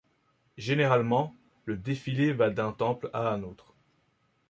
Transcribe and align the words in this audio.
Généralement 0.57 1.35
le 1.65 1.77
défilé 1.77 2.33
va 2.33 2.49
d'un 2.49 2.71
temple 2.71 3.11
à 3.13 3.29
un 3.31 3.43
autre. 3.43 3.75